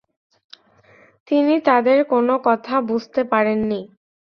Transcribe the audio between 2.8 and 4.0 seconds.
বুঝতে পারেন নি।